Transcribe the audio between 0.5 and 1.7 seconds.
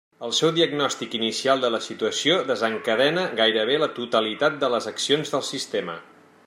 diagnòstic inicial de